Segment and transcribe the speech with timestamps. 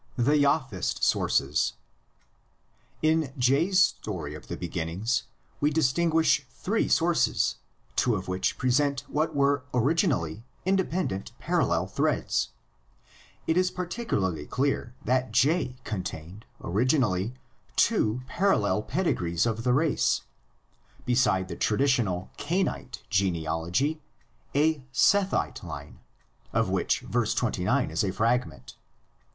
[0.17, 1.73] THE JAHVIST'S SOURCES.
[3.03, 5.25] In J's story of the beginnings
[5.59, 7.57] we distinguish three sources,
[7.95, 12.49] two of which present what were originally independent parallel threads.
[13.45, 17.35] It is particularly clear that J contained originally
[17.75, 20.21] two parallel pedi grees of the race:
[21.05, 24.01] beside the traditional Cainite genealogy,
[24.55, 25.99] a Sethite line,
[26.53, 27.23] of which v.
[27.35, 28.75] 29 is a frag ment.